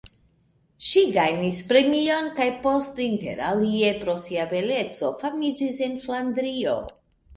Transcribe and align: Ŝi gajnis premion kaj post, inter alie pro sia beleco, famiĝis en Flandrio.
Ŝi 0.91 1.01
gajnis 1.17 1.59
premion 1.71 2.31
kaj 2.39 2.47
post, 2.65 3.01
inter 3.07 3.43
alie 3.49 3.91
pro 3.99 4.17
sia 4.25 4.49
beleco, 4.55 5.15
famiĝis 5.21 5.81
en 5.91 5.95
Flandrio. 6.07 6.75